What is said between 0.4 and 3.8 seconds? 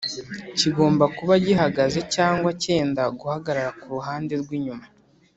kigomba kuba gihagaze cyangwa cyenda guhagarara